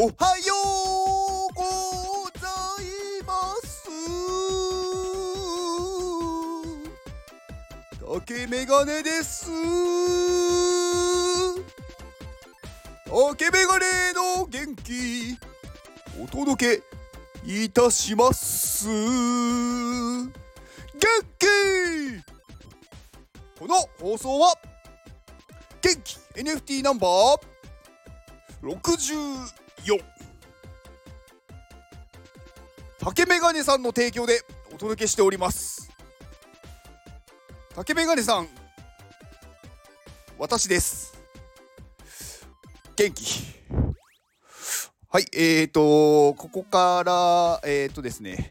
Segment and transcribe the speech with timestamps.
[0.00, 0.54] おはよ
[1.50, 1.62] うご
[2.38, 2.46] ざ
[2.80, 2.86] い
[3.26, 3.32] ま
[3.64, 3.90] す。
[8.24, 9.50] 竹メガネです。
[13.06, 15.36] 竹メガネの元気
[16.22, 16.82] お届け
[17.64, 18.86] いたします。
[18.86, 20.30] 元
[21.40, 21.46] 気
[23.58, 24.54] この放送は
[25.82, 27.40] 元気 NFT ナンバー
[29.88, 30.02] 64
[32.98, 34.42] 竹メガネさんの提供で
[34.74, 35.90] お届けしております。
[37.74, 38.48] 竹メガネさん
[40.38, 41.18] 私です。
[42.96, 43.24] 元気。
[45.10, 48.50] はいえーとここからえーとですね。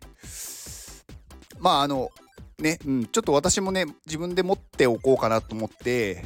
[1.60, 2.10] まああの
[2.58, 6.26] ね、うん、ちょっと私もね自分で持っておこうかなと思って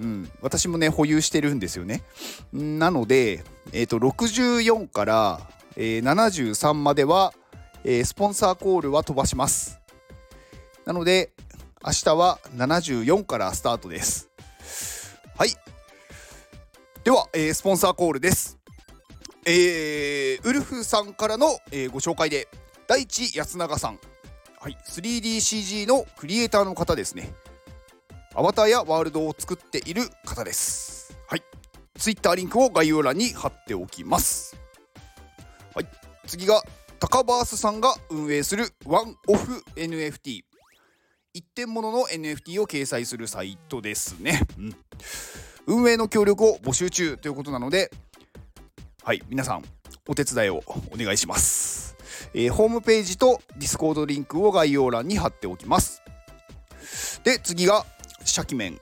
[0.00, 2.02] うん、私もね保有してるんですよね。
[2.52, 5.40] なので、えーと、64から、
[5.76, 7.32] えー、73までは、
[7.84, 9.80] えー、スポンサーコールは飛ばします。
[10.84, 11.32] なので
[11.84, 14.28] 明日は74からスタートです。
[15.36, 15.50] はい。
[17.04, 18.58] では、えー、スポンサーコールです。
[19.44, 22.48] えー、ウルフさんからの、えー、ご紹介で
[22.86, 23.98] 大地安永さん、
[24.60, 27.32] はい、3DCG のクリエイターの方ですね。
[28.34, 31.14] アバターやワールドを作っている方です。
[31.28, 31.42] はい。
[31.98, 34.56] Twitter リンクを概要欄に貼っておきます。
[35.74, 35.86] はい。
[36.26, 36.62] 次が、
[36.98, 40.44] タカバースさんが運営するワンオフ NFT。
[41.34, 44.40] 一点物の NFT を掲載するサイトですね。
[44.56, 44.76] うん。
[45.66, 47.90] 運営の協力を募集中ということなので、
[49.02, 49.64] はい、皆さん、
[50.08, 51.96] お手伝いをお願いします。
[52.32, 56.02] えー、ホームページと Discord リンクを概要欄に貼っておきます。
[57.24, 57.86] で、次が、
[58.24, 58.80] シャキ麺。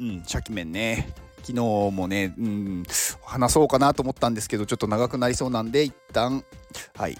[0.00, 1.08] うん、シャキ麺ね。
[1.42, 2.82] 昨日もね、うん、
[3.24, 6.44] 話そうかなと思ったんですけど、ちょっと長くなりそうなんで、一旦、
[6.96, 7.16] はい。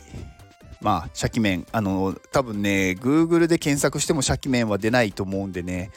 [0.81, 5.91] まあ、シャキ麺、あの、多分ね、Google で検索してもシャキ麺は出ないと思うんでね、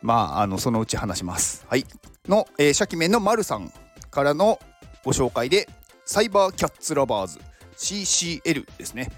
[0.00, 1.64] まあ、あの、そのうち話します。
[1.68, 1.84] はい。
[2.28, 3.72] の、えー、シャキ麺の丸さん
[4.10, 4.58] からの
[5.04, 5.68] ご紹介で、
[6.04, 7.40] サイバーキャッツラバーズ
[7.76, 9.10] CCL ですね。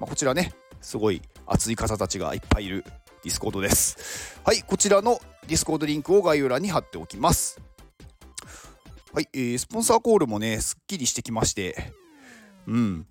[0.00, 2.84] まあ、こちらね、すごい熱い方たちがいっぱいいる
[3.24, 4.38] ディスコードです。
[4.44, 5.18] はい、こちらの
[5.48, 7.58] ディスコードリンクを概要欄に貼っておきます。
[9.14, 11.94] はい、えー、スポンサーコールもね、すっきりしてきまして、
[12.66, 13.06] うん、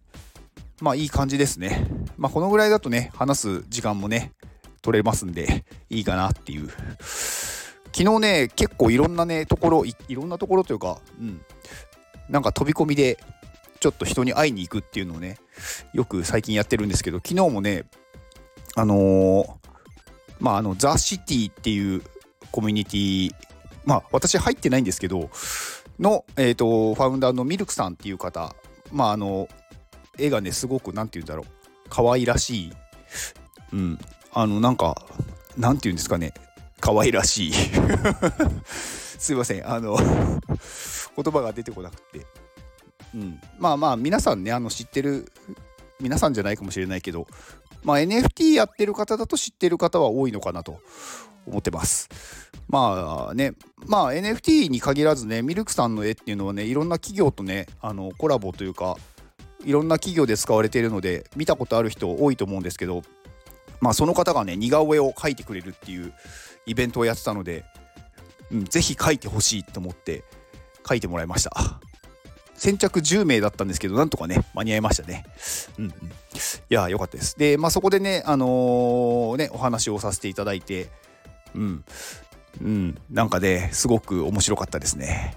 [0.81, 1.87] まあいい感じですね。
[2.15, 4.33] まあこのぐらいだとね、話す時間もね、
[4.83, 6.69] 取れますんで、いいかなっていう。
[7.91, 11.41] 昨日ね、結構いろんなね、ところい、いろんなところというか、うん、
[12.29, 13.17] なんか飛び込みで、
[13.79, 15.37] ちょっと人に会いに行くっていうのをね、
[15.93, 17.85] よく最近やってるんですけど、昨日もね、
[18.75, 19.62] あのー、
[20.43, 22.03] まあ、あの、ザ・シティっていう
[22.51, 23.31] コミュニティ
[23.85, 25.29] まあ私入ってないんですけど
[25.99, 28.55] の、えーと、ファウンダーのミルクさんっていう方
[28.91, 29.47] まああの
[30.17, 31.45] 絵がねすごく何て言うんだろう。
[31.89, 32.73] 可愛らしい。
[33.73, 33.99] うん。
[34.31, 34.95] あのなんか
[35.57, 36.33] なんて言うんですかね。
[36.79, 37.53] 可愛らしい。
[38.65, 39.67] すいません。
[39.67, 42.27] あの言葉が出てこなくて。
[43.15, 43.41] うん。
[43.57, 45.31] まあまあ皆さんねあの知ってる
[45.99, 47.27] 皆さんじゃないかもしれないけど
[47.83, 50.79] まあ NFT やってる方だと知ってる方は多いのかなと
[51.45, 52.09] 思ってます。
[52.67, 53.53] まあね、
[53.85, 58.97] まあ NFT に限らずね、ミルクさんの絵っていうのはね、いろんな企業とね、あのコラボというか、
[59.65, 63.03] いろんな企業で使われているので、見たことある人多いと思うんですけど、
[63.81, 66.13] まあその方がね、似顔絵を描いてくれるっていう
[66.65, 67.65] イベントをやってたので、
[68.51, 70.23] うん、ぜひ描いてほしいと思って
[70.83, 71.51] 描いてもらいました。
[72.55, 75.25] 先着10名だったんですけど、なんとかね、間に合いましたね。
[75.77, 75.93] うんうん。
[76.73, 77.37] や、よかったです。
[77.37, 80.89] で、まあそこでね、あのー、ね、お話をさせていただいて、
[81.55, 81.85] うん。
[82.61, 82.97] うん。
[83.09, 85.35] なんかね、すごく面白かったですね。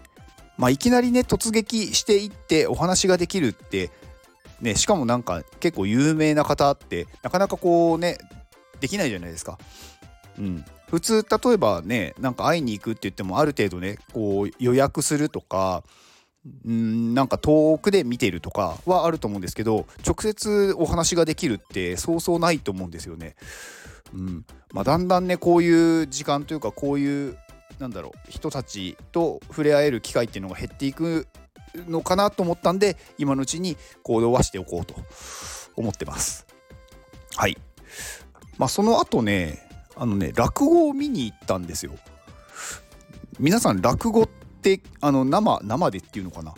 [0.58, 3.90] まあ、いきなりね、突撃していってお話ができるって、
[4.60, 8.18] ね、しかもなんか結構有名な方ってなかなかこうね、
[8.80, 9.58] できないじゃないですか。
[10.38, 10.64] うん。
[10.90, 15.82] 普通、例えばね、なんか会いに行くって言ってもある程度ね、こう予約するとか、
[16.68, 23.36] んなんか遠くで見てるとかはあると思うんですけど直接お話ができるってそうそうないと思うんですよね。
[24.14, 27.36] うんまあ、だんだんねこういう時間というかこういう
[27.78, 31.26] なんだろう人たちと触れ合える機会っていうのが減っていく
[31.88, 34.94] のかなと思ったんで今のうちに行動はしておこうと
[35.74, 36.46] 思ってます。
[37.36, 37.58] はい。
[38.58, 41.92] まあその後ねあのね落語を見に行ったんですよ。
[43.38, 44.45] 皆さん落語って
[45.00, 46.54] あの生生でっていうのかな？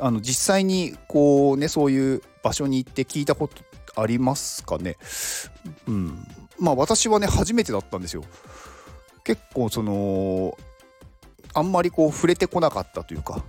[0.00, 3.62] あの実際にこうねそういう場所に行って聞いたこと
[4.00, 4.96] ありますかね？
[5.86, 6.26] うん。
[6.58, 8.24] まあ私はね初めてだったんですよ。
[9.22, 10.56] 結構その
[11.54, 13.44] あんまりこう触れてこなかったというか。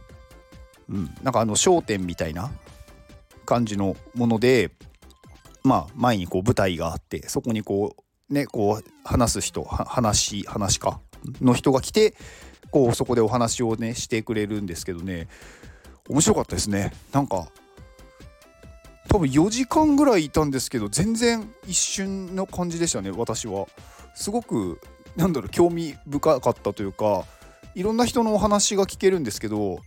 [0.89, 1.15] うん。
[1.23, 2.51] なんかあの『笑点』みたいな
[3.45, 4.71] 感じのもので
[5.63, 7.95] まあ前にこう舞台があってそこにこ
[8.29, 10.99] うねこう話す人話話か
[11.41, 12.15] の人が来て
[12.75, 15.29] こうそこでお話をねしてくれるんですけどね。
[16.09, 16.91] 面白かったですね。
[17.13, 17.47] なんか
[19.07, 23.67] 多分4時間ぐらいいたんですけど全然一瞬の感じでしたね私は。
[24.13, 24.81] すごく
[25.15, 27.23] なんだろう興味深かったというか
[27.75, 29.79] いろんな人のお話が聞けるんですけど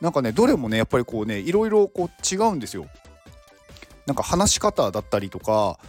[0.00, 2.86] なんかねどれもねやっぱりこうねいろいろこう違うんですよ。
[4.06, 5.80] なんか話し方だったりとか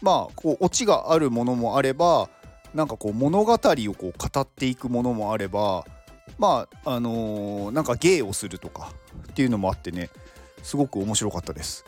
[0.00, 2.30] まあこうオチがあるものもあれば
[2.74, 5.84] なんかこう物語をこう語っていくものもあれば
[6.38, 8.92] まああのー、なんか芸をするとか
[9.30, 10.10] っていうのもあってね
[10.62, 11.84] すごく面白かったです。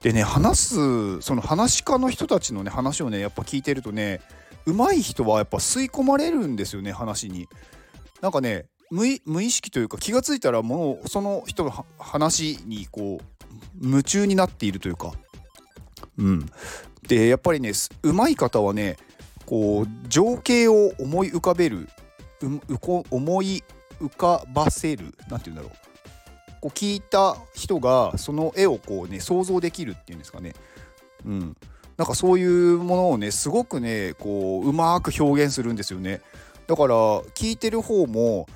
[0.00, 4.20] でね話すその話し家の人たちのね話をねやっぱ聞いてるとね
[4.66, 7.48] 上手い人はやっぱ吸い込まれるんですよね話に。
[8.20, 15.12] なんかね無意識というか気が付いたらもうその人の話にこう夢中になっているというか。
[16.18, 16.46] うん、
[17.06, 18.96] でやっぱりね上手い方はね
[19.46, 21.88] こう情景を思い浮かべる
[23.10, 23.62] 思い
[24.00, 25.70] 浮かばせる何て言うんだろう。
[26.60, 30.54] こう聞いた人がその絵をこうね想像できるっていうんですかね。
[31.24, 31.56] うん。
[31.96, 36.20] なんかそういうものをねすごくねこううまく表現するんですよね。
[36.66, 36.94] だから
[37.34, 38.46] 聞いてる方も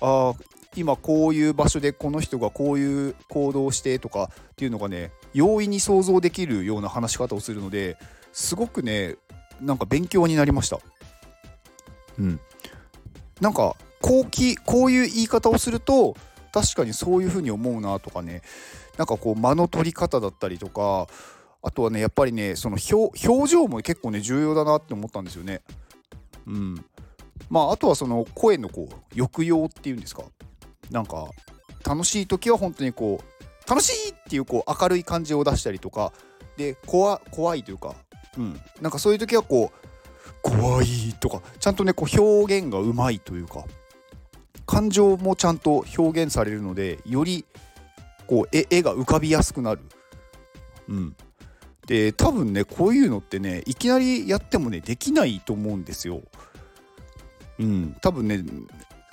[0.00, 0.34] あ
[0.74, 7.96] 今こういう場所でこの人がこういう行動をしてとかっていうのがね容易に想像できるような話し方をするので
[8.32, 9.16] すごくね
[9.62, 10.78] なんか勉強になりました。
[12.18, 12.40] うん。
[13.40, 16.14] なんかこうきこういう言い方をすると
[16.52, 18.42] 確かにそういうふうに思うなとかね。
[18.98, 21.06] なんかこう間の取り方だったりとか
[21.62, 23.18] あとはねやっぱりねその表
[23.50, 25.62] 情も結構ね重要だなって思ったんですよね。
[26.46, 26.84] うん、
[27.48, 30.24] まああとはその声のこう抑揚っていうんですか。
[30.90, 31.30] なんか
[31.86, 36.12] 楽しい時は本当にこう楽しいっていうこう明るい感じを出したりとか。
[36.56, 37.94] で怖怖いというか、
[38.38, 39.88] うん、なんかそういう時はこう
[40.42, 43.64] 怖いとかちゃんとねこう表現がうまいというか
[44.66, 47.44] 感情もちゃんと表現されるのでより
[48.26, 49.80] こう絵が浮かびやすくなる。
[50.88, 51.16] うん、
[51.86, 56.22] で多分ねこういうのってねいきなりやってもねできないと思うんですよ。
[57.58, 58.42] うん、多分ね、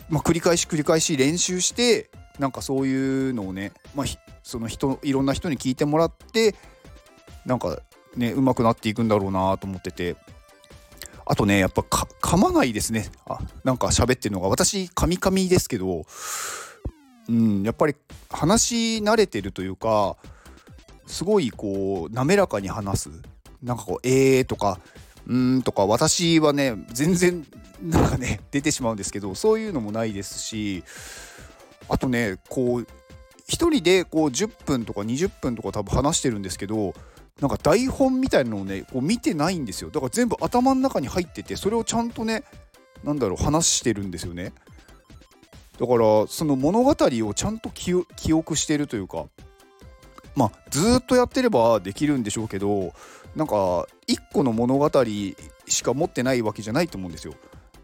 [0.09, 4.07] まあ、繰り返し繰り返し練習してなんかそういうのをね、まあ、
[4.43, 6.55] その人いろんな人に聞いてもらって
[7.45, 7.79] なんか
[8.19, 10.15] ね上手くなっていくんだろうなと思ってて。
[11.31, 13.11] あとねやっぱ噛まないですね。
[13.27, 14.49] あなんか喋ってるのが。
[14.49, 16.05] 私噛み噛みですけど
[17.29, 17.95] うんやっぱり
[18.31, 20.17] 話し慣れてるというか
[21.05, 23.09] すごいこう滑らかに話す。
[23.61, 24.79] なんかこう「えー」とか
[25.27, 27.45] 「うん」とか私はね全然
[27.83, 30.83] なんかね出てしまうんですけどそういうのもないですし
[31.89, 32.87] あとねこう1
[33.47, 36.93] 人でこう10分とか20分とか多分話してるんですけど
[37.39, 39.89] なんか台本みたいなのをねこう見てないんですよ。
[39.89, 42.43] だから全部頭の中に入っててそれをちゃんとね
[43.03, 44.53] 何だろう話してるんですよね。
[45.79, 49.25] だからその物語をちゃんと記憶してるというか
[50.35, 52.93] まあずっとやってればできるんでしょうけど
[53.35, 54.89] なんか一個の物語
[55.67, 57.33] しか持ってないわけじゃないと思うんですよ。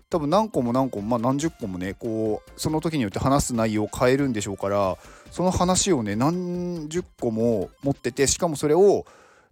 [0.09, 4.97] 多分何個も何個も、まあ、何十個もねこうその時によって話す内容を変えるんでしょうから
[5.31, 9.05] その話をね何十個も持っててしかもそれを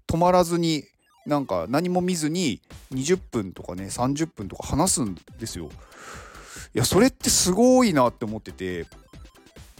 [0.07, 0.85] 止まらずに
[1.25, 5.69] なんか何も見ずに20分とかね30分とか話すんですよ。
[6.75, 8.87] いやそれってすごいなって思ってて、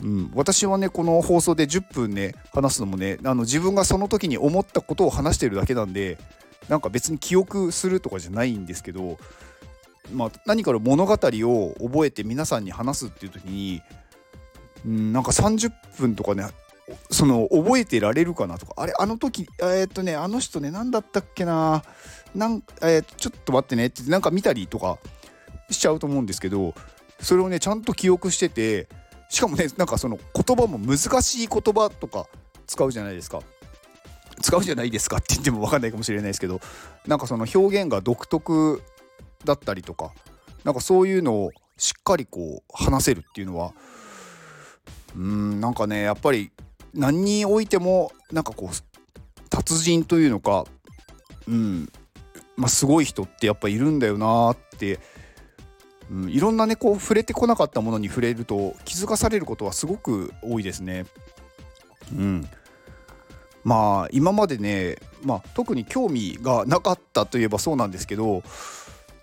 [0.03, 6.17] うん、私はねこの放送で10分ね話すのもねあの自分がその時に思ったことを話してるだけなんで
[6.69, 9.17] なんか別に記憶するとかじゃないんですけど、
[10.13, 13.81] まあ、何かの物語を覚えて皆さんに話すっていう時に、
[14.85, 16.47] うん、なんか30分とかね
[17.11, 18.73] その覚えてられるかなとか。
[18.77, 21.83] あれあの時えー、っとねあの人ね何だったっけな。
[22.35, 24.97] なんえー、ちょっと待ってねってなんか見たりとか
[25.69, 26.73] しちゃうと思うんですけど
[27.21, 28.87] それをねちゃんと記憶してて
[29.29, 32.27] しかもねなんかその言葉も難しい言葉とか
[32.65, 33.41] 使うじゃないですか。
[34.41, 36.59] 使うじゃないですか って言っても分かんないかもしれないですけど
[37.05, 38.81] なんかその表現が独特
[39.45, 40.11] だったりとか
[40.63, 43.73] なんかそういうのをしっかりこう話せるっていうのは
[45.15, 46.51] うんなんかねやっぱり
[46.93, 50.65] 何においてもなんかこう達人というのか
[51.47, 51.89] うん
[52.55, 54.99] まあすごい人ってやっぱいるんだよなって、
[56.11, 61.05] うん、いろんなねこう触れてこなかったものに触れると気づかされることはすごく多いですね。
[62.11, 62.49] うん
[63.63, 68.43] まあ今までね、まあ、特に興味がなかったといえばそうなんですけど、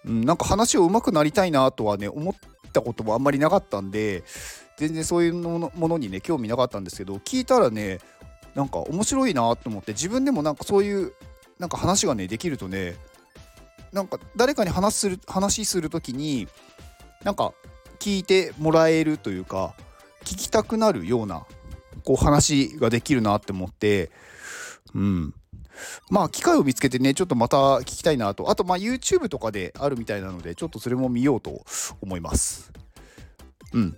[0.06, 2.34] うん、なんか話を上手くなりたいなとはね思っ
[2.72, 4.24] たこともあんまりなかったんで
[4.80, 7.98] 全然そういうものにね興味なかったんですけど聞いたらね
[8.54, 11.12] なんか面白いなと思って自分でもなんかそういう
[11.58, 12.96] なんか話がねできるとね
[13.92, 16.48] なんか誰かに話する話する時に
[17.24, 17.52] なんか
[17.98, 19.74] 聞いてもらえるというか
[20.24, 21.44] 聞きたくなるような
[22.02, 24.10] こう話ができるなって思って
[24.94, 25.34] うん。
[26.08, 28.48] まあ機会を見つけてねちょっとまた聞きたいなと。
[28.48, 31.64] あとまあ YouTube とかであるみたいなのでちょっとそれも見ようと
[32.00, 32.72] 思います。
[33.74, 33.96] うん。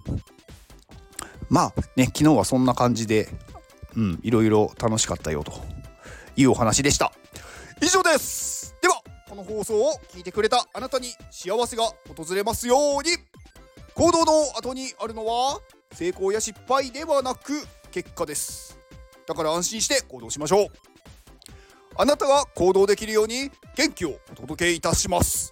[1.48, 3.28] まあね昨日はそんな感じで
[3.96, 5.52] うんいろいろ楽しかったよと
[6.36, 7.12] いうお話でした。
[7.80, 8.74] 以上です。
[8.80, 11.84] ではこの放送を聞いてくれたあなたに幸せが
[12.16, 13.16] 訪れますように。
[13.94, 15.60] 行動の後にあるのは
[15.92, 17.52] 成功や失敗ではなく
[17.90, 18.78] 結果です。
[19.26, 20.66] だから安心して行動しましょう。
[21.96, 25.51] あなたが行動できるように元気をお届けいたします。